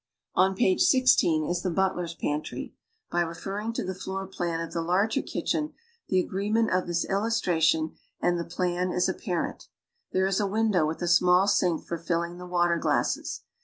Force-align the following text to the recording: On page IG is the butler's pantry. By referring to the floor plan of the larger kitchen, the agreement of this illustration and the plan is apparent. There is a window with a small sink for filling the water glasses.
On 0.33 0.55
page 0.55 0.81
IG 0.95 1.47
is 1.47 1.61
the 1.61 1.69
butler's 1.69 2.15
pantry. 2.15 2.73
By 3.11 3.21
referring 3.21 3.71
to 3.73 3.83
the 3.83 3.93
floor 3.93 4.25
plan 4.25 4.59
of 4.59 4.73
the 4.73 4.81
larger 4.81 5.21
kitchen, 5.21 5.73
the 6.09 6.19
agreement 6.19 6.71
of 6.71 6.87
this 6.87 7.05
illustration 7.05 7.93
and 8.19 8.39
the 8.39 8.43
plan 8.43 8.91
is 8.91 9.07
apparent. 9.07 9.67
There 10.11 10.25
is 10.25 10.39
a 10.39 10.47
window 10.47 10.87
with 10.87 11.03
a 11.03 11.07
small 11.07 11.45
sink 11.47 11.85
for 11.85 11.99
filling 11.99 12.39
the 12.39 12.47
water 12.47 12.77
glasses. 12.79 13.41